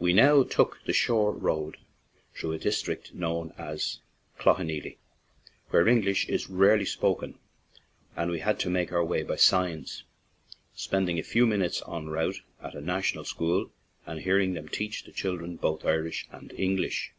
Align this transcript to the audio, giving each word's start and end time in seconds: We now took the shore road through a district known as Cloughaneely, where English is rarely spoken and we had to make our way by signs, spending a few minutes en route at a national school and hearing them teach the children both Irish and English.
We 0.00 0.12
now 0.12 0.42
took 0.42 0.80
the 0.86 0.92
shore 0.92 1.30
road 1.32 1.76
through 2.34 2.50
a 2.54 2.58
district 2.58 3.14
known 3.14 3.54
as 3.56 4.00
Cloughaneely, 4.40 4.96
where 5.68 5.86
English 5.86 6.28
is 6.28 6.50
rarely 6.50 6.84
spoken 6.84 7.38
and 8.16 8.32
we 8.32 8.40
had 8.40 8.58
to 8.58 8.68
make 8.68 8.90
our 8.90 9.04
way 9.04 9.22
by 9.22 9.36
signs, 9.36 10.02
spending 10.74 11.16
a 11.20 11.22
few 11.22 11.46
minutes 11.46 11.80
en 11.88 12.08
route 12.08 12.40
at 12.60 12.74
a 12.74 12.80
national 12.80 13.24
school 13.24 13.70
and 14.04 14.18
hearing 14.22 14.54
them 14.54 14.68
teach 14.68 15.04
the 15.04 15.12
children 15.12 15.54
both 15.54 15.84
Irish 15.86 16.26
and 16.32 16.52
English. 16.58 17.12